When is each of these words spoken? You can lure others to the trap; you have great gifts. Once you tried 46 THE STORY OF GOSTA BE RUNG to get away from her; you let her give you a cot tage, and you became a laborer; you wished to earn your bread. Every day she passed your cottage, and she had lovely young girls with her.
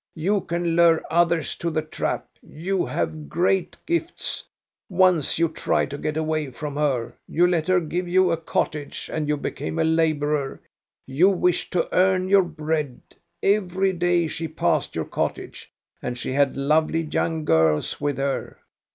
You 0.15 0.41
can 0.41 0.75
lure 0.75 1.03
others 1.11 1.55
to 1.57 1.69
the 1.69 1.83
trap; 1.83 2.27
you 2.41 2.87
have 2.87 3.29
great 3.29 3.77
gifts. 3.85 4.43
Once 4.89 5.37
you 5.37 5.47
tried 5.47 5.91
46 5.91 5.91
THE 5.91 5.93
STORY 5.93 5.93
OF 5.93 5.93
GOSTA 5.93 5.93
BE 5.93 6.01
RUNG 6.01 6.01
to 6.01 6.03
get 6.07 6.17
away 6.17 6.51
from 6.57 6.75
her; 6.77 7.13
you 7.27 7.47
let 7.47 7.67
her 7.67 7.79
give 7.79 8.07
you 8.07 8.31
a 8.31 8.37
cot 8.37 8.71
tage, 8.71 9.11
and 9.13 9.27
you 9.27 9.37
became 9.37 9.77
a 9.77 9.83
laborer; 9.83 10.59
you 11.05 11.29
wished 11.29 11.71
to 11.73 11.87
earn 11.95 12.27
your 12.29 12.41
bread. 12.41 12.99
Every 13.43 13.93
day 13.93 14.25
she 14.25 14.47
passed 14.47 14.95
your 14.95 15.05
cottage, 15.05 15.71
and 16.01 16.17
she 16.17 16.31
had 16.33 16.57
lovely 16.57 17.01
young 17.01 17.45
girls 17.45 18.01
with 18.01 18.17
her. 18.17 18.57